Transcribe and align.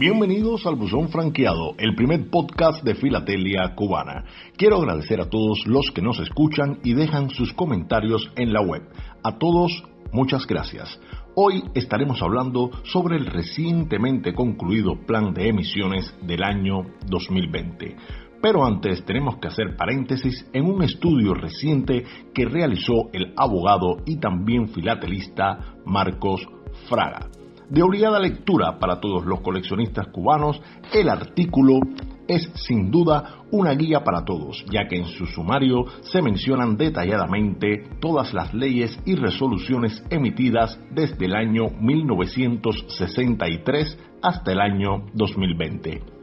Bienvenidos 0.00 0.64
al 0.64 0.76
Buzón 0.76 1.10
Franqueado, 1.10 1.74
el 1.76 1.94
primer 1.94 2.30
podcast 2.30 2.82
de 2.82 2.94
Filatelia 2.94 3.74
Cubana. 3.74 4.24
Quiero 4.56 4.78
agradecer 4.78 5.20
a 5.20 5.28
todos 5.28 5.66
los 5.66 5.90
que 5.90 6.00
nos 6.00 6.18
escuchan 6.20 6.78
y 6.82 6.94
dejan 6.94 7.28
sus 7.28 7.52
comentarios 7.52 8.32
en 8.36 8.54
la 8.54 8.62
web. 8.62 8.82
A 9.22 9.36
todos, 9.36 9.84
muchas 10.10 10.46
gracias. 10.46 10.98
Hoy 11.34 11.64
estaremos 11.74 12.22
hablando 12.22 12.70
sobre 12.84 13.16
el 13.16 13.26
recientemente 13.26 14.32
concluido 14.32 14.94
plan 15.06 15.34
de 15.34 15.48
emisiones 15.48 16.14
del 16.22 16.44
año 16.44 16.86
2020. 17.06 17.96
Pero 18.42 18.64
antes 18.64 19.04
tenemos 19.04 19.36
que 19.36 19.48
hacer 19.48 19.76
paréntesis 19.76 20.48
en 20.52 20.64
un 20.64 20.82
estudio 20.82 21.34
reciente 21.34 22.04
que 22.34 22.46
realizó 22.46 23.10
el 23.12 23.34
abogado 23.36 23.98
y 24.06 24.18
también 24.18 24.68
filatelista 24.68 25.74
Marcos 25.84 26.48
Fraga. 26.88 27.28
De 27.68 27.82
obligada 27.82 28.18
lectura 28.18 28.78
para 28.78 28.98
todos 29.00 29.26
los 29.26 29.42
coleccionistas 29.42 30.08
cubanos, 30.08 30.60
el 30.92 31.08
artículo 31.08 31.78
es 32.26 32.50
sin 32.54 32.90
duda 32.90 33.44
una 33.50 33.74
guía 33.74 34.02
para 34.04 34.24
todos, 34.24 34.64
ya 34.70 34.88
que 34.88 34.96
en 34.96 35.06
su 35.06 35.26
sumario 35.26 35.84
se 36.02 36.22
mencionan 36.22 36.76
detalladamente 36.76 37.84
todas 38.00 38.32
las 38.32 38.54
leyes 38.54 38.98
y 39.04 39.16
resoluciones 39.16 40.02
emitidas 40.10 40.80
desde 40.92 41.26
el 41.26 41.34
año 41.34 41.66
1963 41.80 43.98
hasta 44.22 44.52
el 44.52 44.60
año 44.60 45.06
2020. 45.14 46.19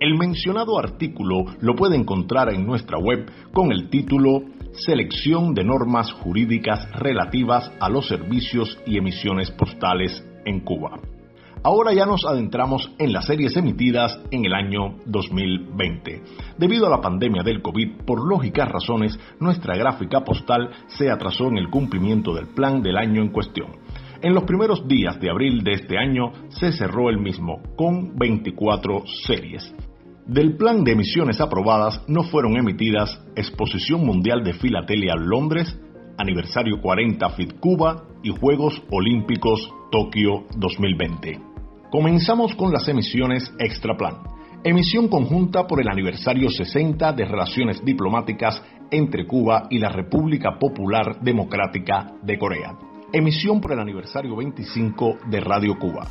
El 0.00 0.16
mencionado 0.16 0.78
artículo 0.78 1.44
lo 1.60 1.76
puede 1.76 1.94
encontrar 1.94 2.48
en 2.54 2.66
nuestra 2.66 2.98
web 2.98 3.30
con 3.52 3.70
el 3.70 3.90
título 3.90 4.44
Selección 4.72 5.52
de 5.52 5.62
normas 5.62 6.10
jurídicas 6.10 6.90
relativas 6.92 7.70
a 7.78 7.90
los 7.90 8.08
servicios 8.08 8.78
y 8.86 8.96
emisiones 8.96 9.50
postales 9.50 10.26
en 10.46 10.60
Cuba. 10.60 10.98
Ahora 11.62 11.92
ya 11.92 12.06
nos 12.06 12.24
adentramos 12.24 12.90
en 12.98 13.12
las 13.12 13.26
series 13.26 13.54
emitidas 13.58 14.18
en 14.30 14.46
el 14.46 14.54
año 14.54 14.94
2020. 15.04 16.22
Debido 16.56 16.86
a 16.86 16.90
la 16.90 17.02
pandemia 17.02 17.42
del 17.42 17.60
COVID, 17.60 18.04
por 18.06 18.26
lógicas 18.26 18.72
razones, 18.72 19.20
nuestra 19.38 19.76
gráfica 19.76 20.24
postal 20.24 20.70
se 20.86 21.10
atrasó 21.10 21.48
en 21.48 21.58
el 21.58 21.68
cumplimiento 21.68 22.32
del 22.32 22.46
plan 22.46 22.80
del 22.80 22.96
año 22.96 23.20
en 23.20 23.28
cuestión. 23.28 23.72
En 24.22 24.32
los 24.32 24.44
primeros 24.44 24.88
días 24.88 25.20
de 25.20 25.28
abril 25.28 25.62
de 25.62 25.72
este 25.72 25.98
año 25.98 26.32
se 26.48 26.72
cerró 26.72 27.10
el 27.10 27.18
mismo, 27.18 27.60
con 27.76 28.16
24 28.16 29.04
series. 29.26 29.74
Del 30.30 30.56
plan 30.56 30.84
de 30.84 30.92
emisiones 30.92 31.40
aprobadas 31.40 32.04
no 32.06 32.22
fueron 32.22 32.56
emitidas 32.56 33.20
Exposición 33.34 34.06
Mundial 34.06 34.44
de 34.44 34.52
Filatelia 34.52 35.16
Londres, 35.16 35.76
Aniversario 36.18 36.80
40 36.80 37.30
FIT 37.30 37.58
Cuba 37.58 38.04
y 38.22 38.30
Juegos 38.30 38.80
Olímpicos 38.92 39.68
Tokio 39.90 40.44
2020. 40.56 41.40
Comenzamos 41.90 42.54
con 42.54 42.72
las 42.72 42.86
emisiones 42.86 43.52
Extra 43.58 43.96
Plan. 43.96 44.18
Emisión 44.62 45.08
conjunta 45.08 45.66
por 45.66 45.80
el 45.80 45.88
aniversario 45.88 46.48
60 46.48 47.12
de 47.12 47.24
relaciones 47.24 47.84
diplomáticas 47.84 48.62
entre 48.92 49.26
Cuba 49.26 49.66
y 49.68 49.80
la 49.80 49.88
República 49.88 50.60
Popular 50.60 51.18
Democrática 51.20 52.12
de 52.22 52.38
Corea. 52.38 52.78
Emisión 53.12 53.60
por 53.60 53.72
el 53.72 53.80
aniversario 53.80 54.36
25 54.36 55.18
de 55.28 55.40
Radio 55.40 55.76
Cuba. 55.76 56.06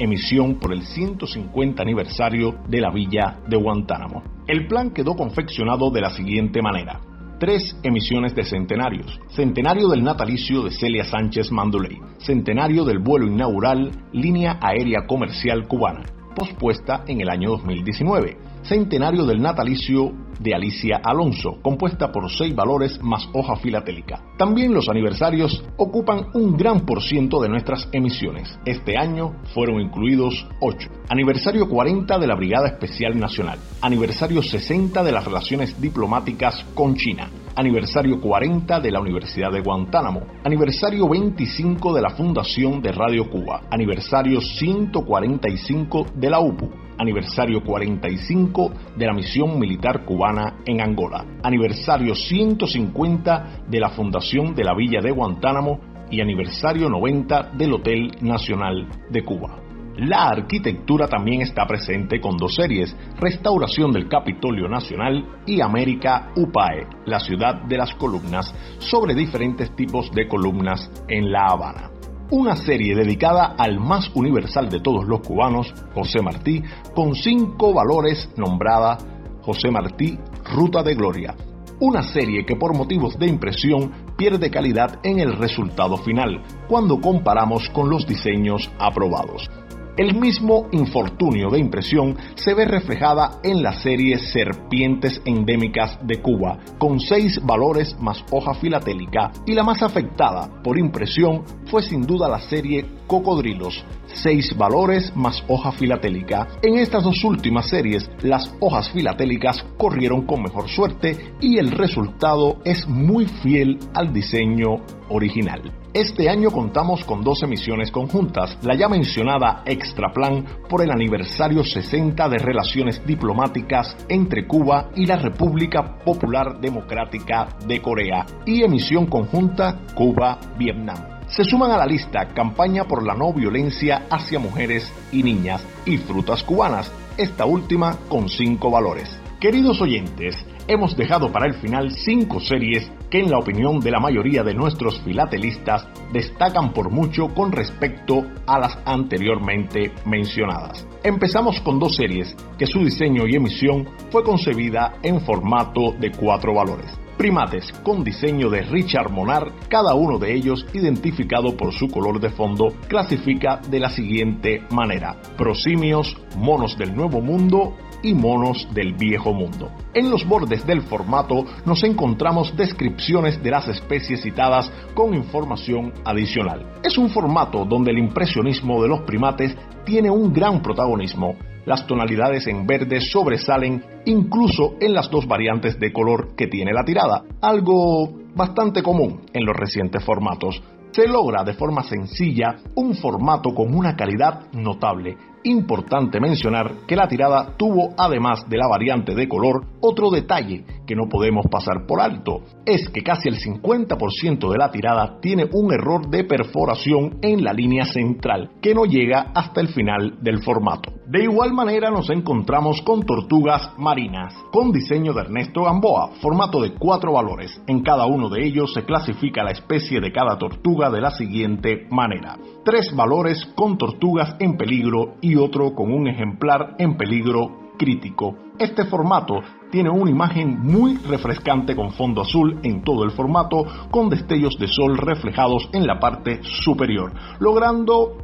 Emisión 0.00 0.56
por 0.56 0.72
el 0.72 0.82
150 0.82 1.80
aniversario 1.80 2.56
de 2.66 2.80
la 2.80 2.90
Villa 2.90 3.38
de 3.46 3.56
Guantánamo. 3.56 4.24
El 4.48 4.66
plan 4.66 4.90
quedó 4.90 5.14
confeccionado 5.14 5.90
de 5.90 6.00
la 6.00 6.10
siguiente 6.10 6.60
manera 6.62 7.00
tres 7.40 7.74
emisiones 7.82 8.34
de 8.34 8.44
centenarios. 8.44 9.18
Centenario 9.28 9.88
del 9.88 10.04
natalicio 10.04 10.62
de 10.62 10.70
Celia 10.70 11.04
Sánchez 11.04 11.50
Manduley. 11.50 11.98
Centenario 12.18 12.84
del 12.84 12.98
vuelo 12.98 13.26
inaugural 13.26 13.90
Línea 14.12 14.58
Aérea 14.60 15.06
Comercial 15.06 15.66
Cubana, 15.66 16.04
pospuesta 16.36 17.02
en 17.08 17.22
el 17.22 17.30
año 17.30 17.50
2019. 17.50 18.36
Centenario 18.62 19.24
del 19.24 19.40
natalicio 19.40 20.12
de 20.40 20.54
Alicia 20.54 21.00
Alonso, 21.04 21.58
compuesta 21.62 22.10
por 22.10 22.30
seis 22.30 22.54
valores 22.54 23.00
más 23.02 23.28
hoja 23.32 23.56
filatélica. 23.56 24.22
También 24.36 24.74
los 24.74 24.88
aniversarios 24.88 25.62
ocupan 25.76 26.26
un 26.34 26.56
gran 26.56 26.80
por 26.80 27.02
ciento 27.02 27.40
de 27.40 27.48
nuestras 27.48 27.88
emisiones. 27.92 28.58
Este 28.64 28.96
año 28.96 29.34
fueron 29.54 29.80
incluidos 29.80 30.46
ocho. 30.60 30.88
Aniversario 31.08 31.68
40 31.68 32.18
de 32.18 32.26
la 32.26 32.34
Brigada 32.34 32.68
Especial 32.68 33.18
Nacional. 33.18 33.58
Aniversario 33.82 34.42
60 34.42 35.04
de 35.04 35.12
las 35.12 35.24
relaciones 35.24 35.80
diplomáticas 35.80 36.64
con 36.74 36.96
China. 36.96 37.30
Aniversario 37.54 38.20
40 38.20 38.80
de 38.80 38.90
la 38.90 39.00
Universidad 39.00 39.52
de 39.52 39.60
Guantánamo. 39.60 40.22
Aniversario 40.44 41.08
25 41.08 41.92
de 41.92 42.00
la 42.00 42.10
Fundación 42.10 42.80
de 42.80 42.92
Radio 42.92 43.28
Cuba. 43.28 43.62
Aniversario 43.70 44.40
145 44.40 46.06
de 46.14 46.30
la 46.30 46.40
UPU 46.40 46.70
aniversario 47.00 47.62
45 47.62 48.72
de 48.96 49.06
la 49.06 49.14
misión 49.14 49.58
militar 49.58 50.04
cubana 50.04 50.58
en 50.66 50.82
Angola, 50.82 51.24
aniversario 51.42 52.14
150 52.14 53.64
de 53.68 53.80
la 53.80 53.88
fundación 53.88 54.54
de 54.54 54.64
la 54.64 54.74
Villa 54.74 55.00
de 55.00 55.10
Guantánamo 55.10 55.80
y 56.10 56.20
aniversario 56.20 56.90
90 56.90 57.52
del 57.54 57.72
Hotel 57.72 58.10
Nacional 58.20 58.86
de 59.08 59.24
Cuba. 59.24 59.56
La 59.96 60.28
arquitectura 60.28 61.08
también 61.08 61.40
está 61.40 61.66
presente 61.66 62.20
con 62.20 62.36
dos 62.36 62.54
series, 62.54 62.94
Restauración 63.18 63.92
del 63.92 64.08
Capitolio 64.08 64.68
Nacional 64.68 65.26
y 65.46 65.60
América 65.60 66.32
UPAE, 66.36 66.86
la 67.06 67.20
ciudad 67.20 67.62
de 67.62 67.78
las 67.78 67.94
columnas, 67.94 68.54
sobre 68.78 69.14
diferentes 69.14 69.74
tipos 69.74 70.10
de 70.12 70.28
columnas 70.28 70.90
en 71.08 71.32
La 71.32 71.46
Habana 71.46 71.90
una 72.30 72.54
serie 72.56 72.94
dedicada 72.94 73.54
al 73.58 73.80
más 73.80 74.10
universal 74.14 74.68
de 74.70 74.80
todos 74.80 75.04
los 75.04 75.20
cubanos, 75.20 75.74
José 75.94 76.22
Martí, 76.22 76.62
con 76.94 77.14
cinco 77.14 77.72
valores 77.74 78.30
nombrada 78.36 78.98
José 79.42 79.70
Martí 79.70 80.18
Ruta 80.44 80.82
de 80.82 80.94
Gloria. 80.94 81.34
Una 81.80 82.02
serie 82.02 82.44
que 82.44 82.56
por 82.56 82.76
motivos 82.76 83.18
de 83.18 83.26
impresión 83.26 83.90
pierde 84.16 84.50
calidad 84.50 85.00
en 85.02 85.18
el 85.18 85.36
resultado 85.36 85.96
final 85.96 86.42
cuando 86.68 87.00
comparamos 87.00 87.68
con 87.70 87.88
los 87.88 88.06
diseños 88.06 88.70
aprobados. 88.78 89.49
El 89.96 90.18
mismo 90.18 90.68
infortunio 90.72 91.50
de 91.50 91.58
impresión 91.58 92.16
se 92.34 92.54
ve 92.54 92.64
reflejada 92.64 93.40
en 93.42 93.62
la 93.62 93.72
serie 93.72 94.18
Serpientes 94.18 95.20
Endémicas 95.24 95.98
de 96.06 96.22
Cuba, 96.22 96.58
con 96.78 97.00
seis 97.00 97.40
valores 97.44 97.96
más 98.00 98.24
hoja 98.30 98.54
filatélica, 98.54 99.32
y 99.46 99.54
la 99.54 99.64
más 99.64 99.82
afectada 99.82 100.62
por 100.62 100.78
impresión 100.78 101.42
fue 101.66 101.82
sin 101.82 102.02
duda 102.02 102.28
la 102.28 102.40
serie 102.40 102.86
Cocodrilos, 103.06 103.84
seis 104.06 104.56
valores 104.56 105.14
más 105.16 105.42
hoja 105.48 105.72
filatélica. 105.72 106.46
En 106.62 106.78
estas 106.78 107.02
dos 107.02 107.24
últimas 107.24 107.68
series, 107.68 108.08
las 108.22 108.54
hojas 108.60 108.88
filatélicas 108.90 109.64
corrieron 109.76 110.26
con 110.26 110.42
mejor 110.42 110.68
suerte 110.68 111.34
y 111.40 111.58
el 111.58 111.72
resultado 111.72 112.58
es 112.64 112.86
muy 112.86 113.26
fiel 113.26 113.78
al 113.94 114.12
diseño 114.12 114.76
original. 115.08 115.72
Este 115.92 116.28
año 116.28 116.52
contamos 116.52 117.04
con 117.04 117.24
dos 117.24 117.42
emisiones 117.42 117.90
conjuntas, 117.90 118.56
la 118.62 118.76
ya 118.76 118.88
mencionada 118.88 119.64
Extra 119.66 120.12
Plan 120.12 120.44
por 120.68 120.82
el 120.82 120.92
aniversario 120.92 121.64
60 121.64 122.28
de 122.28 122.38
relaciones 122.38 123.04
diplomáticas 123.04 123.96
entre 124.08 124.46
Cuba 124.46 124.90
y 124.94 125.06
la 125.06 125.16
República 125.16 125.98
Popular 126.04 126.60
Democrática 126.60 127.48
de 127.66 127.82
Corea 127.82 128.24
y 128.46 128.62
emisión 128.62 129.06
conjunta 129.06 129.80
Cuba-Vietnam. 129.96 131.26
Se 131.26 131.42
suman 131.42 131.72
a 131.72 131.78
la 131.78 131.86
lista 131.86 132.28
campaña 132.34 132.84
por 132.84 133.04
la 133.04 133.16
no 133.16 133.32
violencia 133.32 134.06
hacia 134.10 134.38
mujeres 134.38 134.92
y 135.10 135.24
niñas 135.24 135.60
y 135.84 135.96
frutas 135.96 136.44
cubanas, 136.44 136.92
esta 137.16 137.46
última 137.46 137.96
con 138.08 138.28
cinco 138.28 138.70
valores. 138.70 139.10
Queridos 139.40 139.80
oyentes, 139.80 140.36
hemos 140.68 140.96
dejado 140.96 141.32
para 141.32 141.46
el 141.46 141.54
final 141.54 141.90
cinco 141.90 142.38
series 142.38 142.92
que 143.10 143.18
en 143.18 143.30
la 143.30 143.38
opinión 143.38 143.80
de 143.80 143.90
la 143.90 144.00
mayoría 144.00 144.42
de 144.42 144.54
nuestros 144.54 145.00
filatelistas 145.00 145.86
destacan 146.12 146.72
por 146.72 146.90
mucho 146.90 147.28
con 147.34 147.52
respecto 147.52 148.24
a 148.46 148.58
las 148.58 148.78
anteriormente 148.84 149.92
mencionadas. 150.06 150.86
Empezamos 151.02 151.60
con 151.60 151.78
dos 151.78 151.96
series 151.96 152.36
que 152.58 152.66
su 152.66 152.84
diseño 152.84 153.26
y 153.26 153.34
emisión 153.34 153.88
fue 154.10 154.22
concebida 154.22 154.94
en 155.02 155.20
formato 155.20 155.92
de 155.98 156.12
cuatro 156.12 156.54
valores. 156.54 156.86
Primates 157.16 157.70
con 157.82 158.02
diseño 158.02 158.48
de 158.48 158.62
Richard 158.62 159.10
Monar, 159.10 159.52
cada 159.68 159.92
uno 159.92 160.18
de 160.18 160.32
ellos 160.34 160.64
identificado 160.72 161.54
por 161.54 161.74
su 161.74 161.88
color 161.88 162.18
de 162.18 162.30
fondo, 162.30 162.72
clasifica 162.88 163.60
de 163.68 163.78
la 163.78 163.90
siguiente 163.90 164.62
manera: 164.70 165.16
prosimios, 165.36 166.16
monos 166.38 166.78
del 166.78 166.94
Nuevo 166.94 167.20
Mundo 167.20 167.76
y 168.02 168.14
monos 168.14 168.68
del 168.72 168.94
viejo 168.94 169.32
mundo. 169.32 169.70
En 169.94 170.10
los 170.10 170.26
bordes 170.26 170.66
del 170.66 170.82
formato 170.82 171.44
nos 171.64 171.82
encontramos 171.84 172.56
descripciones 172.56 173.42
de 173.42 173.50
las 173.50 173.68
especies 173.68 174.22
citadas 174.22 174.70
con 174.94 175.14
información 175.14 175.92
adicional. 176.04 176.80
Es 176.82 176.98
un 176.98 177.10
formato 177.10 177.64
donde 177.64 177.90
el 177.90 177.98
impresionismo 177.98 178.82
de 178.82 178.88
los 178.88 179.00
primates 179.02 179.56
tiene 179.84 180.10
un 180.10 180.32
gran 180.32 180.62
protagonismo. 180.62 181.34
Las 181.66 181.86
tonalidades 181.86 182.46
en 182.46 182.66
verde 182.66 183.00
sobresalen 183.00 183.84
incluso 184.06 184.74
en 184.80 184.94
las 184.94 185.10
dos 185.10 185.26
variantes 185.26 185.78
de 185.78 185.92
color 185.92 186.34
que 186.34 186.46
tiene 186.46 186.72
la 186.72 186.84
tirada, 186.84 187.24
algo 187.40 188.20
bastante 188.34 188.82
común 188.82 189.22
en 189.32 189.44
los 189.44 189.56
recientes 189.56 190.04
formatos. 190.04 190.62
se 190.92 191.06
logra 191.06 191.44
de 191.44 191.54
forma 191.54 191.84
sencilla 191.84 192.56
un 192.74 192.96
formato 192.96 193.54
con 193.54 193.74
una 193.74 193.94
calidad 193.94 194.50
notable 194.52 195.16
Importante 195.44 196.20
mencionar 196.20 196.86
que 196.86 196.96
la 196.96 197.08
tirada 197.08 197.56
tuvo, 197.56 197.94
además 197.96 198.46
de 198.48 198.58
la 198.58 198.68
variante 198.68 199.14
de 199.14 199.26
color, 199.26 199.64
otro 199.80 200.10
detalle 200.10 200.64
que 200.86 200.94
no 200.94 201.08
podemos 201.08 201.46
pasar 201.50 201.86
por 201.86 202.00
alto. 202.00 202.42
Es 202.66 202.90
que 202.90 203.02
casi 203.02 203.28
el 203.28 203.36
50% 203.36 204.50
de 204.50 204.58
la 204.58 204.70
tirada 204.70 205.18
tiene 205.20 205.48
un 205.50 205.72
error 205.72 206.10
de 206.10 206.24
perforación 206.24 207.18
en 207.22 207.42
la 207.42 207.54
línea 207.54 207.86
central, 207.86 208.50
que 208.60 208.74
no 208.74 208.84
llega 208.84 209.30
hasta 209.34 209.62
el 209.62 209.68
final 209.68 210.18
del 210.20 210.42
formato. 210.42 210.92
De 211.06 211.24
igual 211.24 211.52
manera 211.52 211.90
nos 211.90 212.08
encontramos 212.10 212.82
con 212.82 213.02
tortugas 213.02 213.72
marinas, 213.78 214.32
con 214.52 214.70
diseño 214.70 215.12
de 215.12 215.22
Ernesto 215.22 215.64
Gamboa, 215.64 216.10
formato 216.20 216.60
de 216.60 216.74
cuatro 216.74 217.14
valores. 217.14 217.60
En 217.66 217.82
cada 217.82 218.06
uno 218.06 218.28
de 218.28 218.46
ellos 218.46 218.72
se 218.72 218.84
clasifica 218.84 219.42
la 219.42 219.50
especie 219.50 220.00
de 220.00 220.12
cada 220.12 220.38
tortuga 220.38 220.90
de 220.90 221.00
la 221.00 221.10
siguiente 221.10 221.88
manera. 221.90 222.36
Tres 222.64 222.94
valores 222.94 223.44
con 223.56 223.76
tortugas 223.76 224.36
en 224.38 224.56
peligro 224.56 225.14
y 225.20 225.29
otro 225.36 225.74
con 225.74 225.92
un 225.92 226.08
ejemplar 226.08 226.76
en 226.78 226.96
peligro 226.96 227.72
crítico. 227.78 228.36
Este 228.58 228.84
formato 228.84 229.40
tiene 229.70 229.88
una 229.88 230.10
imagen 230.10 230.60
muy 230.60 230.96
refrescante 230.98 231.74
con 231.74 231.92
fondo 231.92 232.20
azul 232.20 232.58
en 232.62 232.82
todo 232.82 233.04
el 233.04 233.10
formato, 233.12 233.64
con 233.90 234.10
destellos 234.10 234.58
de 234.58 234.68
sol 234.68 234.98
reflejados 234.98 235.70
en 235.72 235.86
la 235.86 235.98
parte 235.98 236.40
superior, 236.42 237.12
logrando 237.38 238.18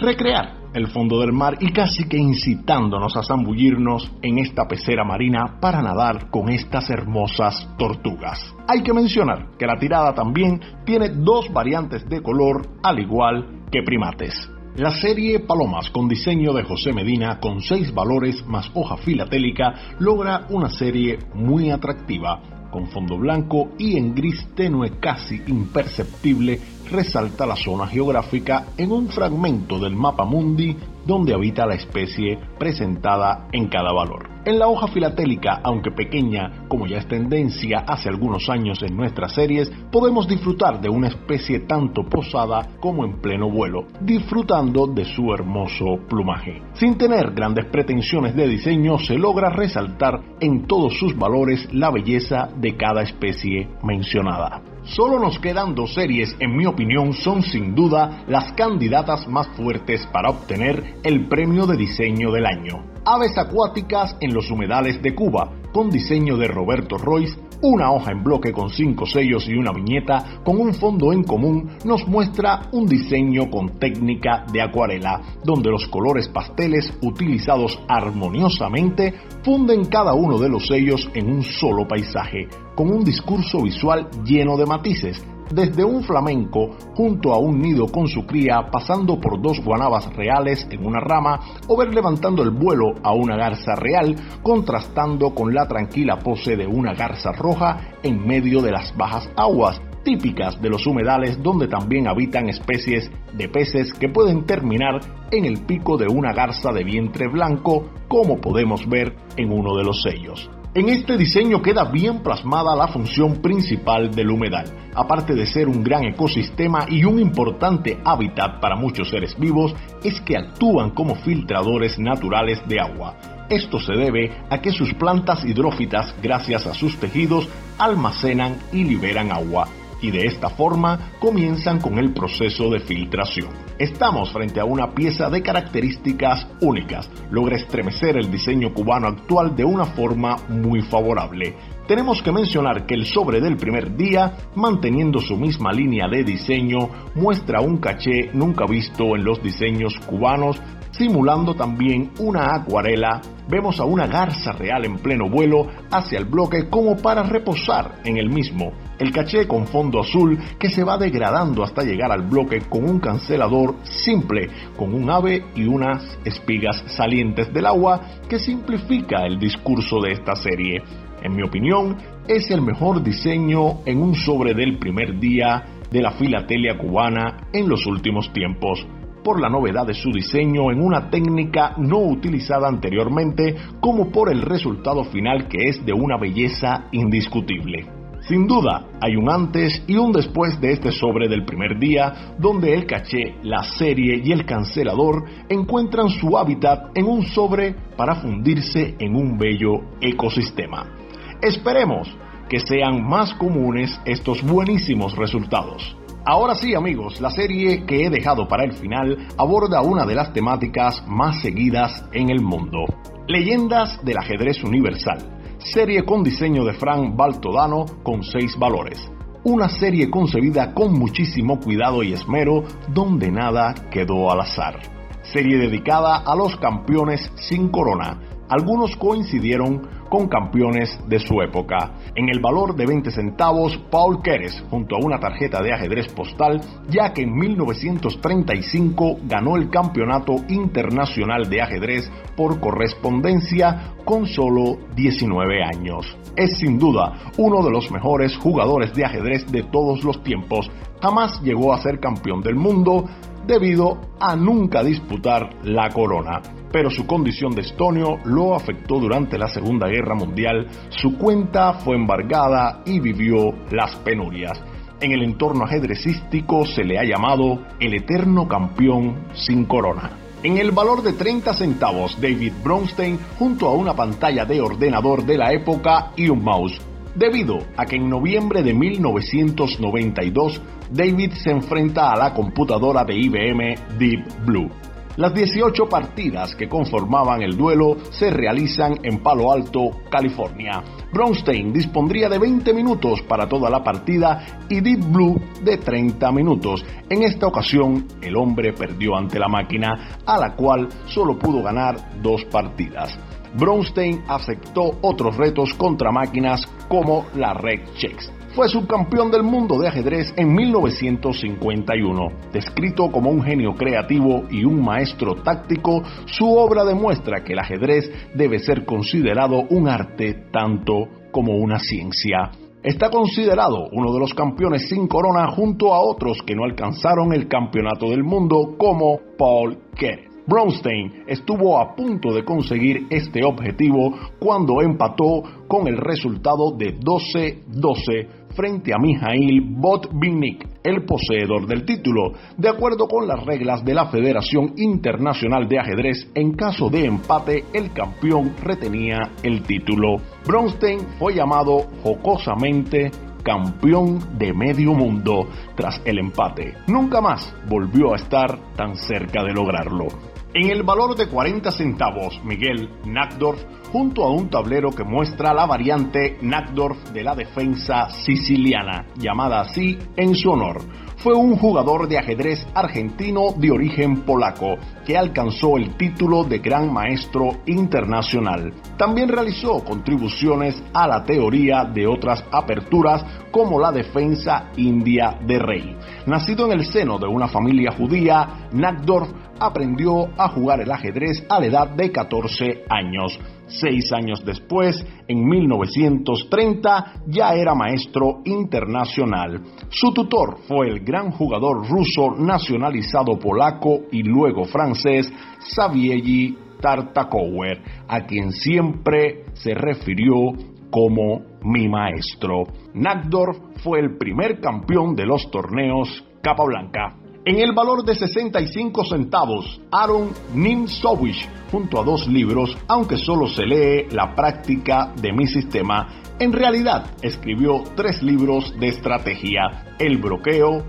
recrear 0.00 0.62
el 0.74 0.88
fondo 0.88 1.20
del 1.20 1.32
mar 1.32 1.58
y 1.60 1.70
casi 1.70 2.08
que 2.08 2.16
incitándonos 2.16 3.16
a 3.16 3.22
zambullirnos 3.22 4.10
en 4.22 4.38
esta 4.38 4.66
pecera 4.66 5.04
marina 5.04 5.58
para 5.60 5.82
nadar 5.82 6.30
con 6.30 6.48
estas 6.48 6.88
hermosas 6.90 7.68
tortugas. 7.78 8.54
Hay 8.66 8.82
que 8.82 8.92
mencionar 8.92 9.50
que 9.58 9.66
la 9.66 9.78
tirada 9.78 10.14
también 10.14 10.60
tiene 10.84 11.10
dos 11.10 11.52
variantes 11.52 12.08
de 12.08 12.22
color 12.22 12.66
al 12.82 12.98
igual 12.98 13.66
que 13.70 13.82
primates. 13.82 14.50
La 14.76 14.90
serie 14.90 15.40
Palomas 15.40 15.90
con 15.90 16.08
diseño 16.08 16.54
de 16.54 16.62
José 16.62 16.94
Medina 16.94 17.38
con 17.40 17.60
seis 17.60 17.92
valores 17.92 18.42
más 18.46 18.70
hoja 18.72 18.96
filatélica 18.96 19.96
logra 19.98 20.46
una 20.48 20.70
serie 20.70 21.18
muy 21.34 21.70
atractiva 21.70 22.40
con 22.70 22.86
fondo 22.86 23.18
blanco 23.18 23.72
y 23.78 23.98
en 23.98 24.14
gris 24.14 24.48
tenue 24.54 24.98
casi 24.98 25.42
imperceptible 25.46 26.58
resalta 26.90 27.46
la 27.46 27.56
zona 27.56 27.86
geográfica 27.86 28.66
en 28.76 28.92
un 28.92 29.08
fragmento 29.08 29.78
del 29.78 29.94
mapa 29.94 30.24
mundi 30.24 30.76
donde 31.06 31.34
habita 31.34 31.66
la 31.66 31.74
especie 31.74 32.38
presentada 32.58 33.48
en 33.52 33.68
cada 33.68 33.92
valor. 33.92 34.28
En 34.44 34.58
la 34.58 34.68
hoja 34.68 34.88
filatélica, 34.88 35.60
aunque 35.62 35.92
pequeña, 35.92 36.64
como 36.68 36.86
ya 36.86 36.98
es 36.98 37.06
tendencia 37.06 37.84
hace 37.86 38.08
algunos 38.08 38.48
años 38.48 38.82
en 38.82 38.96
nuestras 38.96 39.34
series, 39.34 39.70
podemos 39.90 40.26
disfrutar 40.26 40.80
de 40.80 40.88
una 40.88 41.08
especie 41.08 41.60
tanto 41.60 42.04
posada 42.04 42.68
como 42.80 43.04
en 43.04 43.20
pleno 43.20 43.50
vuelo, 43.50 43.86
disfrutando 44.00 44.86
de 44.86 45.04
su 45.04 45.32
hermoso 45.32 45.98
plumaje. 46.08 46.62
Sin 46.74 46.96
tener 46.98 47.32
grandes 47.32 47.66
pretensiones 47.66 48.34
de 48.34 48.48
diseño, 48.48 48.98
se 48.98 49.14
logra 49.14 49.50
resaltar 49.50 50.20
en 50.40 50.66
todos 50.66 50.98
sus 50.98 51.16
valores 51.16 51.68
la 51.72 51.90
belleza 51.90 52.48
de 52.56 52.76
cada 52.76 53.02
especie 53.02 53.68
mencionada. 53.82 54.71
Solo 54.84 55.20
nos 55.20 55.38
quedan 55.38 55.74
dos 55.74 55.94
series, 55.94 56.34
en 56.40 56.56
mi 56.56 56.66
opinión, 56.66 57.12
son 57.12 57.42
sin 57.42 57.74
duda 57.74 58.24
las 58.26 58.52
candidatas 58.54 59.28
más 59.28 59.46
fuertes 59.48 60.06
para 60.12 60.30
obtener 60.30 60.96
el 61.04 61.28
premio 61.28 61.66
de 61.66 61.76
diseño 61.76 62.32
del 62.32 62.46
año. 62.46 62.84
Aves 63.04 63.38
acuáticas 63.38 64.16
en 64.20 64.34
los 64.34 64.50
humedales 64.50 65.00
de 65.00 65.14
Cuba, 65.14 65.52
con 65.72 65.88
diseño 65.88 66.36
de 66.36 66.48
Roberto 66.48 66.98
Royce, 66.98 67.38
una 67.62 67.92
hoja 67.92 68.12
en 68.12 68.22
bloque 68.22 68.52
con 68.52 68.70
cinco 68.70 69.06
sellos 69.06 69.48
y 69.48 69.54
una 69.54 69.72
viñeta 69.72 70.40
con 70.44 70.60
un 70.60 70.74
fondo 70.74 71.12
en 71.12 71.22
común 71.22 71.70
nos 71.84 72.06
muestra 72.06 72.68
un 72.72 72.86
diseño 72.86 73.48
con 73.50 73.78
técnica 73.78 74.44
de 74.52 74.60
acuarela, 74.60 75.20
donde 75.44 75.70
los 75.70 75.86
colores 75.88 76.28
pasteles 76.28 76.92
utilizados 77.02 77.78
armoniosamente 77.88 79.14
funden 79.44 79.84
cada 79.86 80.14
uno 80.14 80.38
de 80.38 80.48
los 80.48 80.66
sellos 80.66 81.08
en 81.14 81.32
un 81.32 81.42
solo 81.42 81.86
paisaje, 81.86 82.48
con 82.74 82.90
un 82.90 83.04
discurso 83.04 83.62
visual 83.62 84.08
lleno 84.24 84.56
de 84.56 84.66
matices, 84.66 85.24
desde 85.50 85.84
un 85.84 86.02
flamenco 86.02 86.70
junto 86.94 87.32
a 87.32 87.38
un 87.38 87.60
nido 87.60 87.86
con 87.86 88.06
su 88.08 88.26
cría, 88.26 88.68
pasando 88.70 89.20
por 89.20 89.40
dos 89.40 89.60
guanabas 89.64 90.14
reales 90.14 90.66
en 90.70 90.84
una 90.84 91.00
rama, 91.00 91.40
o 91.68 91.76
ver 91.76 91.94
levantando 91.94 92.42
el 92.42 92.50
vuelo 92.50 92.94
a 93.02 93.12
una 93.12 93.36
garza 93.36 93.74
real, 93.74 94.16
contrastando 94.42 95.34
con 95.34 95.54
la 95.54 95.66
tranquila 95.66 96.18
pose 96.18 96.56
de 96.56 96.66
una 96.66 96.94
garza 96.94 97.32
roja 97.32 97.94
en 98.02 98.26
medio 98.26 98.62
de 98.62 98.72
las 98.72 98.96
bajas 98.96 99.30
aguas, 99.36 99.80
típicas 100.04 100.60
de 100.60 100.68
los 100.68 100.86
humedales 100.86 101.42
donde 101.42 101.68
también 101.68 102.08
habitan 102.08 102.48
especies 102.48 103.10
de 103.32 103.48
peces 103.48 103.92
que 103.94 104.08
pueden 104.08 104.44
terminar 104.44 105.00
en 105.30 105.44
el 105.44 105.64
pico 105.64 105.96
de 105.96 106.08
una 106.08 106.32
garza 106.32 106.72
de 106.72 106.84
vientre 106.84 107.28
blanco, 107.28 107.90
como 108.08 108.40
podemos 108.40 108.88
ver 108.88 109.14
en 109.36 109.52
uno 109.52 109.76
de 109.76 109.84
los 109.84 110.02
sellos. 110.02 110.50
En 110.74 110.88
este 110.88 111.18
diseño 111.18 111.60
queda 111.60 111.84
bien 111.84 112.22
plasmada 112.22 112.74
la 112.74 112.88
función 112.88 113.42
principal 113.42 114.10
del 114.14 114.30
humedal. 114.30 114.64
Aparte 114.94 115.34
de 115.34 115.44
ser 115.44 115.68
un 115.68 115.84
gran 115.84 116.04
ecosistema 116.04 116.86
y 116.88 117.04
un 117.04 117.18
importante 117.18 118.00
hábitat 118.02 118.58
para 118.58 118.74
muchos 118.74 119.10
seres 119.10 119.38
vivos, 119.38 119.74
es 120.02 120.18
que 120.22 120.34
actúan 120.34 120.92
como 120.92 121.14
filtradores 121.16 121.98
naturales 121.98 122.66
de 122.66 122.80
agua. 122.80 123.18
Esto 123.50 123.78
se 123.80 123.92
debe 123.92 124.32
a 124.48 124.62
que 124.62 124.72
sus 124.72 124.94
plantas 124.94 125.44
hidrófitas, 125.44 126.14
gracias 126.22 126.66
a 126.66 126.72
sus 126.72 126.98
tejidos, 126.98 127.46
almacenan 127.76 128.56
y 128.72 128.84
liberan 128.84 129.30
agua, 129.30 129.68
y 130.02 130.10
de 130.10 130.26
esta 130.26 130.50
forma 130.50 131.12
comienzan 131.18 131.80
con 131.80 131.98
el 131.98 132.12
proceso 132.12 132.68
de 132.68 132.80
filtración. 132.80 133.48
Estamos 133.78 134.32
frente 134.32 134.60
a 134.60 134.64
una 134.64 134.94
pieza 134.94 135.30
de 135.30 135.42
características 135.42 136.46
únicas. 136.60 137.08
Logra 137.30 137.56
estremecer 137.56 138.16
el 138.16 138.30
diseño 138.30 138.74
cubano 138.74 139.08
actual 139.08 139.56
de 139.56 139.64
una 139.64 139.86
forma 139.86 140.36
muy 140.48 140.82
favorable. 140.82 141.56
Tenemos 141.86 142.22
que 142.22 142.32
mencionar 142.32 142.86
que 142.86 142.94
el 142.94 143.06
sobre 143.06 143.40
del 143.40 143.56
primer 143.56 143.96
día, 143.96 144.36
manteniendo 144.54 145.18
su 145.18 145.36
misma 145.36 145.72
línea 145.72 146.06
de 146.08 146.22
diseño, 146.22 146.88
muestra 147.14 147.60
un 147.60 147.78
caché 147.78 148.30
nunca 148.32 148.66
visto 148.66 149.16
en 149.16 149.24
los 149.24 149.42
diseños 149.42 149.98
cubanos 150.06 150.60
simulando 150.92 151.54
también 151.54 152.10
una 152.18 152.54
acuarela, 152.54 153.20
vemos 153.48 153.80
a 153.80 153.84
una 153.84 154.06
garza 154.06 154.52
real 154.52 154.84
en 154.84 154.98
pleno 154.98 155.28
vuelo 155.28 155.66
hacia 155.90 156.18
el 156.18 156.26
bloque 156.26 156.68
como 156.68 156.96
para 156.96 157.22
reposar 157.22 158.00
en 158.04 158.18
el 158.18 158.28
mismo. 158.28 158.72
El 158.98 159.10
caché 159.10 159.48
con 159.48 159.66
fondo 159.66 160.00
azul 160.00 160.38
que 160.58 160.70
se 160.70 160.84
va 160.84 160.98
degradando 160.98 161.64
hasta 161.64 161.82
llegar 161.82 162.12
al 162.12 162.22
bloque 162.22 162.60
con 162.68 162.88
un 162.88 163.00
cancelador 163.00 163.74
simple, 163.82 164.48
con 164.76 164.94
un 164.94 165.10
ave 165.10 165.44
y 165.56 165.64
unas 165.64 166.18
espigas 166.24 166.84
salientes 166.88 167.52
del 167.52 167.66
agua 167.66 168.00
que 168.28 168.38
simplifica 168.38 169.26
el 169.26 169.38
discurso 169.38 169.98
de 170.00 170.12
esta 170.12 170.36
serie. 170.36 170.82
En 171.22 171.34
mi 171.34 171.42
opinión, 171.42 171.96
es 172.26 172.50
el 172.50 172.62
mejor 172.62 173.02
diseño 173.02 173.80
en 173.86 174.02
un 174.02 174.14
sobre 174.14 174.54
del 174.54 174.78
primer 174.78 175.18
día 175.20 175.62
de 175.90 176.02
la 176.02 176.12
filatelia 176.12 176.76
cubana 176.76 177.48
en 177.52 177.68
los 177.68 177.86
últimos 177.86 178.32
tiempos 178.32 178.86
por 179.22 179.40
la 179.40 179.48
novedad 179.48 179.86
de 179.86 179.94
su 179.94 180.10
diseño 180.10 180.70
en 180.70 180.82
una 180.82 181.10
técnica 181.10 181.74
no 181.78 181.98
utilizada 181.98 182.68
anteriormente, 182.68 183.56
como 183.80 184.10
por 184.10 184.30
el 184.32 184.42
resultado 184.42 185.04
final 185.04 185.48
que 185.48 185.68
es 185.68 185.84
de 185.84 185.92
una 185.92 186.16
belleza 186.16 186.88
indiscutible. 186.92 187.86
Sin 188.28 188.46
duda, 188.46 188.86
hay 189.00 189.16
un 189.16 189.28
antes 189.28 189.82
y 189.88 189.96
un 189.96 190.12
después 190.12 190.60
de 190.60 190.72
este 190.72 190.92
sobre 190.92 191.28
del 191.28 191.44
primer 191.44 191.78
día, 191.78 192.34
donde 192.38 192.72
el 192.72 192.86
caché, 192.86 193.34
la 193.42 193.64
serie 193.64 194.22
y 194.24 194.30
el 194.30 194.44
cancelador 194.44 195.24
encuentran 195.48 196.08
su 196.08 196.38
hábitat 196.38 196.96
en 196.96 197.06
un 197.06 197.22
sobre 197.22 197.74
para 197.96 198.14
fundirse 198.14 198.94
en 198.98 199.16
un 199.16 199.36
bello 199.36 199.80
ecosistema. 200.00 201.01
Esperemos 201.42 202.08
que 202.48 202.60
sean 202.60 203.02
más 203.02 203.34
comunes 203.34 204.00
estos 204.04 204.44
buenísimos 204.44 205.16
resultados. 205.16 205.96
Ahora 206.24 206.54
sí 206.54 206.76
amigos, 206.76 207.20
la 207.20 207.30
serie 207.30 207.84
que 207.84 208.06
he 208.06 208.10
dejado 208.10 208.46
para 208.46 208.62
el 208.62 208.74
final 208.74 209.26
aborda 209.36 209.82
una 209.82 210.06
de 210.06 210.14
las 210.14 210.32
temáticas 210.32 211.02
más 211.08 211.42
seguidas 211.42 212.04
en 212.12 212.30
el 212.30 212.40
mundo. 212.40 212.84
Leyendas 213.26 214.04
del 214.04 214.18
ajedrez 214.18 214.62
universal. 214.62 215.40
Serie 215.58 216.04
con 216.04 216.22
diseño 216.22 216.64
de 216.64 216.74
Frank 216.74 217.16
Baltodano 217.16 217.86
con 218.04 218.22
seis 218.22 218.56
valores. 218.56 219.10
Una 219.42 219.68
serie 219.68 220.10
concebida 220.10 220.72
con 220.74 220.92
muchísimo 220.92 221.58
cuidado 221.58 222.04
y 222.04 222.12
esmero 222.12 222.62
donde 222.86 223.32
nada 223.32 223.74
quedó 223.90 224.30
al 224.30 224.42
azar. 224.42 224.78
Serie 225.22 225.58
dedicada 225.58 226.18
a 226.18 226.36
los 226.36 226.56
campeones 226.58 227.32
sin 227.34 227.68
corona. 227.68 228.20
Algunos 228.52 228.96
coincidieron 228.96 229.80
con 230.10 230.28
campeones 230.28 231.00
de 231.08 231.18
su 231.18 231.40
época. 231.40 231.92
En 232.14 232.28
el 232.28 232.38
valor 232.38 232.76
de 232.76 232.84
20 232.84 233.10
centavos, 233.10 233.78
Paul 233.90 234.20
Keres, 234.20 234.62
junto 234.68 234.94
a 234.94 234.98
una 235.02 235.18
tarjeta 235.18 235.62
de 235.62 235.72
ajedrez 235.72 236.12
postal, 236.12 236.60
ya 236.90 237.14
que 237.14 237.22
en 237.22 237.34
1935 237.34 239.20
ganó 239.24 239.56
el 239.56 239.70
Campeonato 239.70 240.34
Internacional 240.50 241.48
de 241.48 241.62
Ajedrez 241.62 242.12
por 242.36 242.60
correspondencia 242.60 243.94
con 244.04 244.26
solo 244.26 244.76
19 244.96 245.64
años. 245.64 246.14
Es 246.36 246.58
sin 246.58 246.78
duda 246.78 247.32
uno 247.38 247.64
de 247.64 247.70
los 247.70 247.90
mejores 247.90 248.36
jugadores 248.36 248.92
de 248.94 249.06
ajedrez 249.06 249.50
de 249.50 249.62
todos 249.62 250.04
los 250.04 250.22
tiempos. 250.22 250.70
Jamás 251.02 251.42
llegó 251.42 251.74
a 251.74 251.82
ser 251.82 251.98
campeón 251.98 252.42
del 252.42 252.54
mundo 252.54 253.04
debido 253.44 253.98
a 254.20 254.36
nunca 254.36 254.84
disputar 254.84 255.50
la 255.64 255.90
corona. 255.90 256.40
Pero 256.70 256.90
su 256.90 257.08
condición 257.08 257.56
de 257.56 257.62
estonio 257.62 258.18
lo 258.24 258.54
afectó 258.54 259.00
durante 259.00 259.36
la 259.36 259.48
Segunda 259.48 259.88
Guerra 259.88 260.14
Mundial, 260.14 260.68
su 260.90 261.18
cuenta 261.18 261.74
fue 261.74 261.96
embargada 261.96 262.82
y 262.86 263.00
vivió 263.00 263.52
las 263.72 263.96
penurias. 263.96 264.62
En 265.00 265.10
el 265.10 265.24
entorno 265.24 265.64
ajedrecístico 265.64 266.64
se 266.64 266.84
le 266.84 267.00
ha 267.00 267.04
llamado 267.04 267.60
el 267.80 267.94
eterno 267.94 268.46
campeón 268.46 269.26
sin 269.34 269.64
corona. 269.64 270.10
En 270.44 270.56
el 270.58 270.70
valor 270.70 271.02
de 271.02 271.14
30 271.14 271.52
centavos, 271.54 272.16
David 272.20 272.52
Bronstein 272.62 273.18
junto 273.38 273.66
a 273.66 273.74
una 273.74 273.94
pantalla 273.94 274.44
de 274.44 274.60
ordenador 274.60 275.26
de 275.26 275.36
la 275.36 275.52
época 275.52 276.12
y 276.14 276.28
un 276.28 276.44
mouse. 276.44 276.80
Debido 277.14 277.58
a 277.76 277.84
que 277.84 277.96
en 277.96 278.08
noviembre 278.08 278.62
de 278.62 278.72
1992 278.72 280.60
David 280.90 281.32
se 281.32 281.50
enfrenta 281.50 282.10
a 282.10 282.16
la 282.16 282.32
computadora 282.32 283.04
de 283.04 283.14
IBM 283.14 283.98
Deep 283.98 284.44
Blue. 284.46 284.70
Las 285.16 285.34
18 285.34 285.90
partidas 285.90 286.54
que 286.54 286.70
conformaban 286.70 287.42
el 287.42 287.54
duelo 287.54 287.98
se 288.12 288.30
realizan 288.30 288.98
en 289.02 289.18
Palo 289.18 289.52
Alto, 289.52 289.90
California. 290.10 290.82
Bronstein 291.12 291.70
dispondría 291.70 292.30
de 292.30 292.38
20 292.38 292.72
minutos 292.72 293.20
para 293.28 293.46
toda 293.46 293.68
la 293.68 293.84
partida 293.84 294.64
y 294.70 294.80
Deep 294.80 295.04
Blue 295.12 295.38
de 295.62 295.76
30 295.76 296.32
minutos. 296.32 296.82
En 297.10 297.24
esta 297.24 297.46
ocasión, 297.46 298.06
el 298.22 298.34
hombre 298.36 298.72
perdió 298.72 299.14
ante 299.14 299.38
la 299.38 299.48
máquina, 299.48 300.18
a 300.24 300.38
la 300.38 300.56
cual 300.56 300.88
solo 301.04 301.38
pudo 301.38 301.62
ganar 301.62 302.22
dos 302.22 302.46
partidas. 302.46 303.18
Bronstein 303.54 304.22
aceptó 304.28 304.98
otros 305.02 305.36
retos 305.36 305.74
contra 305.74 306.10
máquinas 306.10 306.66
como 306.88 307.26
la 307.34 307.54
Red 307.54 307.80
Checks 307.96 308.32
fue 308.54 308.68
subcampeón 308.68 309.30
del 309.30 309.42
mundo 309.42 309.78
de 309.78 309.88
ajedrez 309.88 310.32
en 310.36 310.52
1951. 310.54 312.28
Descrito 312.52 313.10
como 313.10 313.30
un 313.30 313.42
genio 313.42 313.74
creativo 313.74 314.44
y 314.50 314.64
un 314.64 314.84
maestro 314.84 315.36
táctico, 315.36 316.02
su 316.26 316.46
obra 316.52 316.84
demuestra 316.84 317.42
que 317.42 317.54
el 317.54 317.60
ajedrez 317.60 318.12
debe 318.34 318.58
ser 318.58 318.84
considerado 318.84 319.62
un 319.70 319.88
arte 319.88 320.48
tanto 320.52 321.08
como 321.30 321.56
una 321.56 321.78
ciencia. 321.78 322.50
Está 322.82 323.10
considerado 323.10 323.88
uno 323.92 324.12
de 324.12 324.20
los 324.20 324.34
campeones 324.34 324.88
sin 324.88 325.06
corona 325.06 325.46
junto 325.52 325.94
a 325.94 326.00
otros 326.00 326.38
que 326.44 326.54
no 326.54 326.64
alcanzaron 326.64 327.32
el 327.32 327.48
campeonato 327.48 328.10
del 328.10 328.24
mundo 328.24 328.74
como 328.76 329.18
Paul 329.38 329.78
Kerr. 329.94 330.31
Bronstein 330.46 331.24
estuvo 331.26 331.78
a 331.78 331.94
punto 331.94 332.32
de 332.32 332.44
conseguir 332.44 333.06
este 333.10 333.44
objetivo 333.44 334.14
cuando 334.38 334.82
empató 334.82 335.42
con 335.68 335.86
el 335.86 335.96
resultado 335.96 336.72
de 336.72 336.98
12-12 336.98 338.42
frente 338.54 338.92
a 338.92 338.98
Mijail 338.98 339.62
Botvinnik, 339.62 340.66
el 340.82 341.04
poseedor 341.04 341.66
del 341.66 341.84
título. 341.84 342.32
De 342.56 342.68
acuerdo 342.68 343.08
con 343.08 343.26
las 343.26 343.44
reglas 343.44 343.84
de 343.84 343.94
la 343.94 344.06
Federación 344.06 344.74
Internacional 344.76 345.68
de 345.68 345.78
Ajedrez, 345.78 346.30
en 346.34 346.52
caso 346.52 346.90
de 346.90 347.06
empate, 347.06 347.64
el 347.72 347.92
campeón 347.92 348.54
retenía 348.62 349.30
el 349.42 349.62
título. 349.62 350.16
Bronstein 350.46 351.00
fue 351.18 351.34
llamado 351.34 351.86
jocosamente 352.02 353.10
campeón 353.42 354.38
de 354.38 354.52
medio 354.52 354.94
mundo 354.94 355.48
tras 355.74 356.00
el 356.04 356.18
empate. 356.18 356.74
Nunca 356.86 357.20
más 357.20 357.54
volvió 357.68 358.12
a 358.12 358.16
estar 358.16 358.58
tan 358.76 358.96
cerca 358.96 359.42
de 359.42 359.52
lograrlo. 359.52 360.08
En 360.54 360.68
el 360.70 360.82
valor 360.82 361.16
de 361.16 361.28
40 361.28 361.70
centavos, 361.70 362.38
Miguel 362.44 362.90
Nackdorf, 363.06 363.58
junto 363.90 364.22
a 364.22 364.30
un 364.30 364.50
tablero 364.50 364.90
que 364.90 365.02
muestra 365.02 365.54
la 365.54 365.64
variante 365.64 366.36
Nackdorf 366.42 367.10
de 367.10 367.22
la 367.22 367.34
defensa 367.34 368.10
siciliana, 368.10 369.06
llamada 369.16 369.62
así 369.62 369.96
en 370.14 370.34
su 370.34 370.50
honor, 370.50 370.82
fue 371.16 371.34
un 371.34 371.56
jugador 371.56 372.06
de 372.06 372.18
ajedrez 372.18 372.66
argentino 372.74 373.54
de 373.56 373.70
origen 373.70 374.22
polaco 374.22 374.76
que 375.06 375.16
alcanzó 375.16 375.78
el 375.78 375.96
título 375.96 376.44
de 376.44 376.58
Gran 376.58 376.92
Maestro 376.92 377.60
Internacional. 377.64 378.74
También 378.98 379.28
realizó 379.28 379.82
contribuciones 379.84 380.82
a 380.92 381.06
la 381.06 381.24
teoría 381.24 381.84
de 381.84 382.06
otras 382.06 382.44
aperturas 382.50 383.24
como 383.50 383.80
la 383.80 383.92
defensa 383.92 384.70
india 384.76 385.38
de 385.46 385.58
rey. 385.58 385.96
Nacido 386.26 386.66
en 386.66 386.72
el 386.72 386.86
seno 386.86 387.18
de 387.18 387.26
una 387.26 387.48
familia 387.48 387.92
judía, 387.92 388.68
Nackdorf 388.72 389.30
aprendió 389.66 390.28
a 390.36 390.48
jugar 390.48 390.80
el 390.80 390.90
ajedrez 390.90 391.44
a 391.48 391.60
la 391.60 391.66
edad 391.66 391.90
de 391.90 392.10
14 392.10 392.84
años. 392.88 393.38
Seis 393.66 394.12
años 394.12 394.44
después, 394.44 395.04
en 395.28 395.44
1930, 395.46 397.22
ya 397.26 397.54
era 397.54 397.74
maestro 397.74 398.40
internacional. 398.44 399.62
Su 399.88 400.12
tutor 400.12 400.58
fue 400.68 400.88
el 400.88 401.00
gran 401.00 401.30
jugador 401.30 401.88
ruso 401.88 402.34
nacionalizado 402.36 403.38
polaco 403.38 404.00
y 404.10 404.22
luego 404.22 404.64
francés 404.64 405.32
Savieji 405.60 406.58
Tartakower, 406.80 407.80
a 408.08 408.26
quien 408.26 408.52
siempre 408.52 409.44
se 409.54 409.72
refirió 409.74 410.52
como 410.90 411.40
mi 411.62 411.88
maestro. 411.88 412.64
Nagdorf 412.94 413.56
fue 413.82 414.00
el 414.00 414.18
primer 414.18 414.60
campeón 414.60 415.14
de 415.14 415.24
los 415.24 415.50
torneos 415.50 416.24
Capablanca. 416.42 417.21
En 417.44 417.58
el 417.58 417.72
valor 417.72 418.04
de 418.04 418.14
65 418.14 419.04
centavos, 419.04 419.80
Aaron 419.90 420.30
Nimzowicz, 420.54 421.48
junto 421.72 422.00
a 422.00 422.04
dos 422.04 422.28
libros, 422.28 422.78
aunque 422.86 423.16
solo 423.16 423.48
se 423.48 423.66
lee 423.66 424.06
la 424.12 424.32
práctica 424.36 425.12
de 425.20 425.32
mi 425.32 425.48
sistema, 425.48 426.06
en 426.38 426.52
realidad 426.52 427.04
escribió 427.20 427.82
tres 427.96 428.22
libros 428.22 428.78
de 428.78 428.86
estrategia, 428.86 429.96
el 429.98 430.18
bloqueo, 430.18 430.84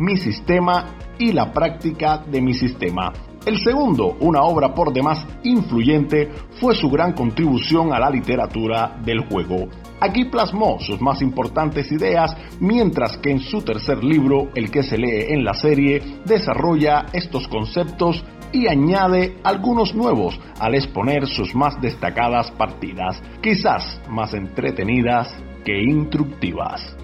mi 0.00 0.16
sistema 0.16 0.86
y 1.20 1.30
la 1.30 1.52
práctica 1.52 2.18
de 2.18 2.42
mi 2.42 2.54
sistema. 2.54 3.12
El 3.44 3.58
segundo, 3.58 4.16
una 4.20 4.42
obra 4.42 4.72
por 4.72 4.92
demás 4.92 5.26
influyente, 5.42 6.30
fue 6.60 6.76
su 6.76 6.88
gran 6.88 7.12
contribución 7.12 7.92
a 7.92 7.98
la 7.98 8.08
literatura 8.08 8.96
del 9.04 9.26
juego. 9.26 9.66
Aquí 10.00 10.26
plasmó 10.26 10.78
sus 10.78 11.00
más 11.00 11.20
importantes 11.22 11.90
ideas, 11.90 12.36
mientras 12.60 13.16
que 13.18 13.32
en 13.32 13.40
su 13.40 13.62
tercer 13.62 14.04
libro, 14.04 14.50
el 14.54 14.70
que 14.70 14.84
se 14.84 14.96
lee 14.96 15.26
en 15.32 15.44
la 15.44 15.54
serie, 15.54 16.20
desarrolla 16.24 17.06
estos 17.12 17.48
conceptos 17.48 18.24
y 18.52 18.68
añade 18.68 19.38
algunos 19.42 19.92
nuevos 19.92 20.38
al 20.60 20.76
exponer 20.76 21.26
sus 21.26 21.52
más 21.54 21.80
destacadas 21.80 22.52
partidas, 22.52 23.20
quizás 23.42 24.00
más 24.08 24.34
entretenidas 24.34 25.34
que 25.64 25.82
instructivas. 25.82 26.96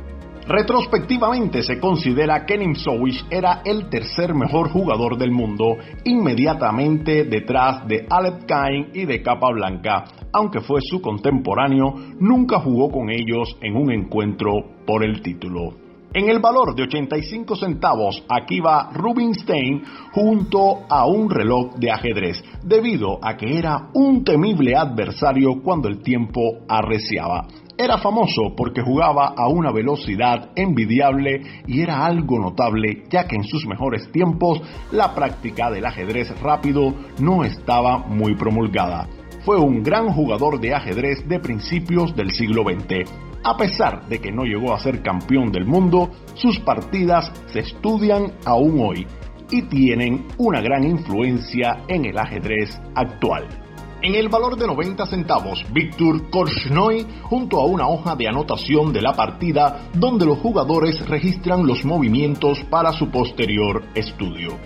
Retrospectivamente 0.49 1.63
se 1.63 1.79
considera 1.79 2.47
que 2.47 2.57
Nimzowicz 2.57 3.27
era 3.29 3.61
el 3.67 3.91
tercer 3.91 4.33
mejor 4.33 4.71
jugador 4.71 5.19
del 5.19 5.31
mundo, 5.31 5.77
inmediatamente 6.05 7.25
detrás 7.25 7.87
de 7.87 8.07
Alep 8.09 8.47
Kain 8.47 8.89
y 8.95 9.05
de 9.05 9.21
Capablanca. 9.21 10.05
Aunque 10.33 10.63
fue 10.63 10.81
su 10.81 11.03
contemporáneo, 11.03 11.93
nunca 12.19 12.61
jugó 12.61 12.91
con 12.91 13.11
ellos 13.11 13.59
en 13.61 13.77
un 13.77 13.93
encuentro 13.93 14.53
por 14.87 15.05
el 15.05 15.21
título. 15.21 15.75
En 16.15 16.31
el 16.31 16.39
valor 16.39 16.75
de 16.75 16.85
85 16.85 17.55
centavos, 17.55 18.25
aquí 18.31 18.61
va 18.61 18.91
Rubinstein 18.95 19.83
junto 20.13 20.87
a 20.89 21.05
un 21.07 21.29
reloj 21.29 21.75
de 21.75 21.91
ajedrez, 21.91 22.43
debido 22.65 23.19
a 23.23 23.37
que 23.37 23.59
era 23.59 23.91
un 23.93 24.25
temible 24.25 24.75
adversario 24.75 25.61
cuando 25.63 25.89
el 25.89 26.01
tiempo 26.01 26.41
arreciaba. 26.67 27.47
Era 27.81 27.97
famoso 27.99 28.57
porque 28.57 28.83
jugaba 28.83 29.35
a 29.37 29.47
una 29.47 29.71
velocidad 29.71 30.51
envidiable 30.57 31.43
y 31.65 31.81
era 31.81 32.05
algo 32.05 32.41
notable 32.41 33.05
ya 33.09 33.29
que 33.29 33.37
en 33.37 33.45
sus 33.45 33.67
mejores 33.67 34.11
tiempos 34.11 34.61
la 34.91 35.15
práctica 35.15 35.71
del 35.71 35.87
ajedrez 35.87 36.29
rápido 36.41 36.93
no 37.21 37.45
estaba 37.45 37.99
muy 37.99 38.35
promulgada. 38.35 39.09
Fue 39.45 39.61
un 39.61 39.85
gran 39.85 40.09
jugador 40.09 40.59
de 40.59 40.75
ajedrez 40.75 41.29
de 41.29 41.39
principios 41.39 42.17
del 42.17 42.33
siglo 42.33 42.65
XX. 42.65 43.09
A 43.45 43.57
pesar 43.57 44.09
de 44.09 44.19
que 44.19 44.33
no 44.33 44.43
llegó 44.43 44.75
a 44.75 44.81
ser 44.81 45.01
campeón 45.01 45.53
del 45.53 45.65
mundo, 45.65 46.11
sus 46.35 46.59
partidas 46.59 47.33
se 47.53 47.61
estudian 47.61 48.33
aún 48.45 48.81
hoy 48.81 49.07
y 49.53 49.63
tienen 49.63 50.27
una 50.37 50.61
gran 50.61 50.83
influencia 50.83 51.85
en 51.87 52.07
el 52.07 52.19
ajedrez 52.19 52.77
actual. 52.97 53.68
En 54.01 54.15
el 54.15 54.29
valor 54.29 54.57
de 54.57 54.65
90 54.65 55.07
centavos, 55.07 55.65
Víctor 55.73 56.31
Korchnoi 56.31 57.05
junto 57.23 57.59
a 57.59 57.67
una 57.67 57.89
hoja 57.89 58.15
de 58.15 58.29
anotación 58.29 58.93
de 58.93 59.03
la 59.03 59.15
partida 59.15 59.91
donde 59.93 60.25
los 60.25 60.39
jugadores 60.39 61.05
registran 61.09 61.67
los 61.67 61.85
movimientos 61.85 62.63
para 62.71 62.93
su 62.93 63.11
posterior 63.11 63.83
estudio. 63.97 64.57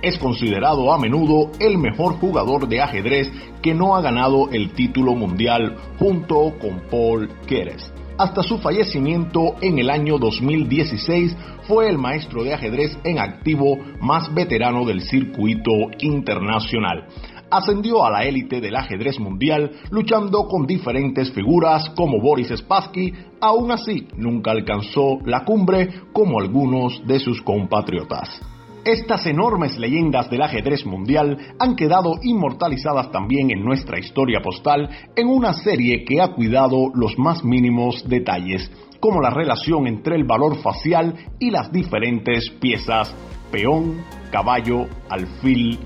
Es 0.00 0.16
considerado 0.16 0.90
a 0.90 0.98
menudo 0.98 1.50
el 1.60 1.76
mejor 1.76 2.14
jugador 2.14 2.66
de 2.66 2.80
ajedrez 2.80 3.30
que 3.60 3.74
no 3.74 3.94
ha 3.94 4.00
ganado 4.00 4.48
el 4.52 4.72
título 4.72 5.14
mundial 5.14 5.76
junto 5.98 6.54
con 6.58 6.80
Paul 6.90 7.28
Keres. 7.46 7.92
Hasta 8.16 8.42
su 8.42 8.56
fallecimiento 8.56 9.56
en 9.60 9.78
el 9.78 9.90
año 9.90 10.18
2016 10.18 11.36
fue 11.68 11.90
el 11.90 11.98
maestro 11.98 12.42
de 12.42 12.54
ajedrez 12.54 12.98
en 13.04 13.18
activo 13.18 13.76
más 14.00 14.32
veterano 14.34 14.86
del 14.86 15.02
circuito 15.02 15.72
internacional 15.98 17.06
ascendió 17.50 18.04
a 18.04 18.10
la 18.10 18.24
élite 18.24 18.60
del 18.60 18.76
ajedrez 18.76 19.18
mundial 19.18 19.72
luchando 19.90 20.46
con 20.48 20.66
diferentes 20.66 21.32
figuras 21.32 21.90
como 21.90 22.20
Boris 22.20 22.48
Spassky, 22.48 23.12
aún 23.40 23.70
así 23.70 24.08
nunca 24.16 24.50
alcanzó 24.50 25.18
la 25.24 25.44
cumbre 25.44 25.88
como 26.12 26.40
algunos 26.40 27.06
de 27.06 27.18
sus 27.18 27.42
compatriotas. 27.42 28.40
Estas 28.84 29.26
enormes 29.26 29.76
leyendas 29.78 30.30
del 30.30 30.40
ajedrez 30.40 30.86
mundial 30.86 31.36
han 31.58 31.76
quedado 31.76 32.14
inmortalizadas 32.22 33.10
también 33.10 33.50
en 33.50 33.62
nuestra 33.62 33.98
historia 33.98 34.40
postal 34.40 34.88
en 35.14 35.28
una 35.28 35.52
serie 35.52 36.04
que 36.04 36.22
ha 36.22 36.28
cuidado 36.28 36.90
los 36.94 37.18
más 37.18 37.44
mínimos 37.44 38.08
detalles, 38.08 38.70
como 39.00 39.20
la 39.20 39.30
relación 39.30 39.86
entre 39.86 40.16
el 40.16 40.24
valor 40.24 40.56
facial 40.58 41.14
y 41.38 41.50
las 41.50 41.70
diferentes 41.70 42.48
piezas 42.60 43.14
peón, 43.50 44.04
caballo, 44.30 44.86
alfil, 45.08 45.78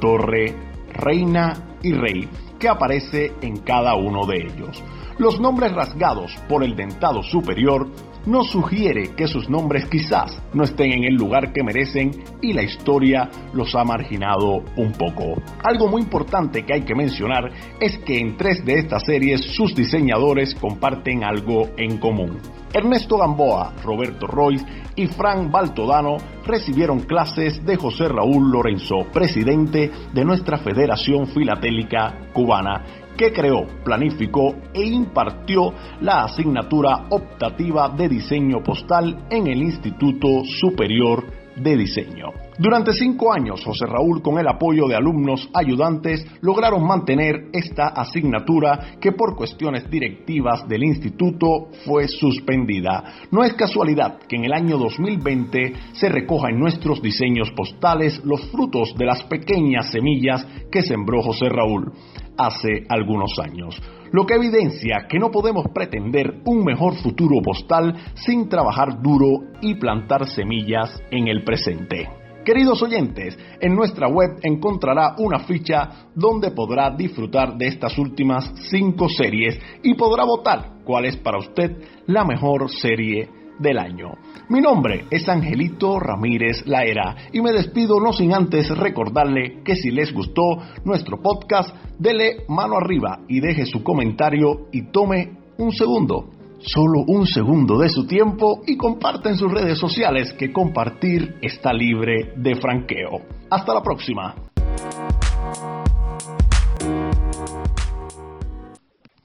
torre, 0.00 0.54
reina 0.96 1.76
y 1.82 1.92
rey 1.92 2.28
que 2.58 2.68
aparece 2.68 3.32
en 3.40 3.58
cada 3.58 3.94
uno 3.94 4.26
de 4.26 4.38
ellos. 4.38 4.82
Los 5.18 5.40
nombres 5.40 5.72
rasgados 5.72 6.36
por 6.48 6.62
el 6.64 6.76
dentado 6.76 7.22
superior 7.22 7.88
nos 8.26 8.50
sugiere 8.50 9.14
que 9.16 9.28
sus 9.28 9.48
nombres 9.48 9.86
quizás 9.86 10.42
no 10.52 10.64
estén 10.64 10.92
en 10.92 11.04
el 11.04 11.14
lugar 11.14 11.52
que 11.52 11.62
merecen 11.62 12.10
y 12.42 12.52
la 12.52 12.62
historia 12.62 13.30
los 13.52 13.74
ha 13.74 13.84
marginado 13.84 14.64
un 14.76 14.92
poco. 14.92 15.40
Algo 15.62 15.88
muy 15.88 16.02
importante 16.02 16.64
que 16.64 16.74
hay 16.74 16.82
que 16.82 16.94
mencionar 16.94 17.50
es 17.80 17.98
que 17.98 18.18
en 18.18 18.36
tres 18.36 18.64
de 18.64 18.80
estas 18.80 19.04
series 19.04 19.40
sus 19.40 19.74
diseñadores 19.74 20.54
comparten 20.54 21.24
algo 21.24 21.70
en 21.76 21.98
común. 21.98 22.38
Ernesto 22.72 23.16
Gamboa, 23.16 23.72
Roberto 23.82 24.26
Royce 24.26 24.66
y 24.96 25.06
Frank 25.06 25.50
Baltodano 25.50 26.16
recibieron 26.44 27.00
clases 27.00 27.64
de 27.64 27.76
José 27.76 28.08
Raúl 28.08 28.50
Lorenzo, 28.50 29.06
presidente 29.12 29.90
de 30.12 30.24
nuestra 30.24 30.58
Federación 30.58 31.26
Filatélica 31.28 32.28
Cubana, 32.32 33.05
que 33.16 33.32
creó, 33.32 33.66
planificó 33.84 34.54
e 34.72 34.84
impartió 34.84 35.72
la 36.00 36.24
asignatura 36.24 37.06
optativa 37.10 37.88
de 37.88 38.08
diseño 38.08 38.62
postal 38.62 39.26
en 39.30 39.46
el 39.46 39.62
Instituto 39.62 40.44
Superior 40.44 41.24
de 41.56 41.76
Diseño. 41.76 42.28
Durante 42.58 42.92
cinco 42.92 43.32
años, 43.32 43.62
José 43.64 43.86
Raúl, 43.86 44.22
con 44.22 44.38
el 44.38 44.48
apoyo 44.48 44.86
de 44.86 44.94
alumnos 44.94 45.48
ayudantes, 45.52 46.26
lograron 46.40 46.86
mantener 46.86 47.48
esta 47.52 47.88
asignatura 47.88 48.96
que 49.00 49.12
por 49.12 49.36
cuestiones 49.36 49.90
directivas 49.90 50.66
del 50.66 50.84
instituto 50.84 51.68
fue 51.84 52.08
suspendida. 52.08 53.04
No 53.30 53.44
es 53.44 53.52
casualidad 53.54 54.18
que 54.26 54.36
en 54.36 54.44
el 54.44 54.52
año 54.52 54.78
2020 54.78 55.72
se 55.92 56.08
recoja 56.08 56.48
en 56.48 56.58
nuestros 56.58 57.02
diseños 57.02 57.50
postales 57.50 58.22
los 58.24 58.46
frutos 58.50 58.94
de 58.96 59.04
las 59.04 59.22
pequeñas 59.24 59.90
semillas 59.90 60.46
que 60.70 60.82
sembró 60.82 61.22
José 61.22 61.48
Raúl 61.48 61.92
hace 62.36 62.84
algunos 62.88 63.38
años, 63.38 63.80
lo 64.12 64.24
que 64.24 64.34
evidencia 64.34 65.06
que 65.08 65.18
no 65.18 65.30
podemos 65.30 65.66
pretender 65.74 66.40
un 66.44 66.64
mejor 66.64 66.94
futuro 66.96 67.40
postal 67.42 67.94
sin 68.14 68.48
trabajar 68.48 69.02
duro 69.02 69.44
y 69.60 69.74
plantar 69.74 70.26
semillas 70.28 71.02
en 71.10 71.28
el 71.28 71.44
presente. 71.44 72.08
Queridos 72.46 72.80
oyentes, 72.80 73.36
en 73.60 73.74
nuestra 73.74 74.06
web 74.06 74.38
encontrará 74.40 75.16
una 75.18 75.40
ficha 75.40 76.06
donde 76.14 76.52
podrá 76.52 76.90
disfrutar 76.90 77.56
de 77.56 77.66
estas 77.66 77.98
últimas 77.98 78.48
cinco 78.70 79.08
series 79.08 79.58
y 79.82 79.94
podrá 79.94 80.24
votar 80.24 80.76
cuál 80.84 81.06
es 81.06 81.16
para 81.16 81.38
usted 81.38 81.76
la 82.06 82.24
mejor 82.24 82.70
serie 82.70 83.28
del 83.58 83.78
año. 83.78 84.12
Mi 84.48 84.60
nombre 84.60 85.06
es 85.10 85.28
Angelito 85.28 85.98
Ramírez 85.98 86.66
Laera 86.66 87.16
y 87.32 87.40
me 87.40 87.52
despido 87.52 88.00
no 88.00 88.12
sin 88.12 88.34
antes 88.34 88.68
recordarle 88.76 89.62
que 89.64 89.76
si 89.76 89.90
les 89.90 90.12
gustó 90.12 90.58
nuestro 90.84 91.20
podcast, 91.20 91.74
dele 91.98 92.44
mano 92.48 92.76
arriba 92.76 93.20
y 93.28 93.40
deje 93.40 93.66
su 93.66 93.82
comentario 93.82 94.68
y 94.72 94.90
tome 94.90 95.32
un 95.58 95.72
segundo 95.72 96.30
solo 96.58 97.04
un 97.06 97.26
segundo 97.26 97.78
de 97.78 97.88
su 97.88 98.06
tiempo 98.06 98.62
y 98.66 98.76
comparte 98.76 99.28
en 99.28 99.36
sus 99.36 99.52
redes 99.52 99.78
sociales 99.78 100.32
que 100.32 100.52
compartir 100.52 101.36
está 101.42 101.72
libre 101.72 102.32
de 102.36 102.56
franqueo. 102.56 103.20
Hasta 103.50 103.74
la 103.74 103.82
próxima. 103.82 104.34